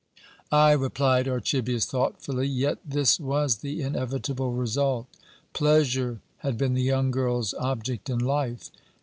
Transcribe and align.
"Ay," 0.51 0.71
replied 0.71 1.27
Archibius 1.27 1.85
thoughtfully, 1.85 2.47
"yet 2.47 2.79
this 2.83 3.19
was 3.19 3.57
the 3.57 3.83
inevitable 3.83 4.51
result. 4.51 5.05
Pleasure 5.53 6.21
had 6.37 6.57
been 6.57 6.73
the 6.73 6.81
young 6.81 7.11
girl's 7.11 7.53
object 7.53 8.09
in 8.09 8.17
life. 8.17 8.71